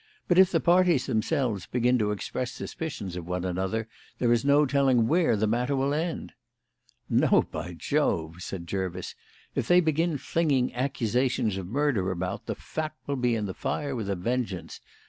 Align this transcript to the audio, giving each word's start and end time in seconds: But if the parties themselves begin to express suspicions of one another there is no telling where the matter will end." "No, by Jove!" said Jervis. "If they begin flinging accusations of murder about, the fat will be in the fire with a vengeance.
But 0.27 0.39
if 0.39 0.49
the 0.51 0.59
parties 0.59 1.05
themselves 1.05 1.67
begin 1.67 1.99
to 1.99 2.09
express 2.09 2.51
suspicions 2.51 3.15
of 3.15 3.27
one 3.27 3.45
another 3.45 3.87
there 4.17 4.31
is 4.33 4.43
no 4.43 4.65
telling 4.65 5.07
where 5.07 5.35
the 5.37 5.45
matter 5.45 5.75
will 5.75 5.93
end." 5.93 6.33
"No, 7.07 7.43
by 7.51 7.75
Jove!" 7.77 8.37
said 8.41 8.65
Jervis. 8.65 9.13
"If 9.53 9.67
they 9.67 9.79
begin 9.79 10.17
flinging 10.17 10.73
accusations 10.73 11.55
of 11.55 11.67
murder 11.67 12.09
about, 12.09 12.47
the 12.47 12.55
fat 12.55 12.93
will 13.05 13.15
be 13.15 13.35
in 13.35 13.45
the 13.45 13.53
fire 13.53 13.95
with 13.95 14.09
a 14.09 14.15
vengeance. 14.15 14.81